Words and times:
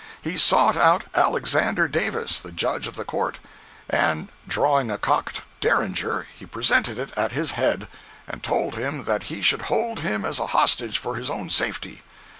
He 0.19 0.35
sought 0.35 0.75
out 0.75 1.03
Alexander 1.13 1.87
Davis, 1.87 2.41
the 2.41 2.51
Judge 2.51 2.87
of 2.87 2.95
the 2.95 3.05
Court, 3.05 3.37
and 3.87 4.29
drawing 4.47 4.89
a 4.89 4.97
cocked 4.97 5.43
Derringer, 5.59 6.25
he 6.35 6.47
presented 6.47 6.97
it 6.97 7.11
at 7.15 7.33
his 7.33 7.51
head, 7.51 7.87
and 8.27 8.41
told 8.41 8.73
him 8.73 9.03
that 9.03 9.25
he 9.29 9.43
should 9.43 9.61
hold 9.69 9.99
him 9.99 10.25
as 10.25 10.39
a 10.39 10.47
hostage 10.57 10.97
for 10.97 11.17
his 11.17 11.29
own 11.29 11.51
safety. 11.51 12.01